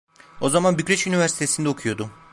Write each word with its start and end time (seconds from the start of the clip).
O 0.41 0.49
zaman 0.49 0.77
Bükreş 0.77 1.07
Üniversitesinde 1.07 1.69
okuyordum. 1.69 2.11